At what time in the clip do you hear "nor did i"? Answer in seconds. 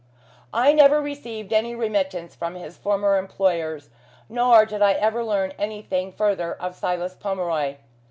4.27-4.93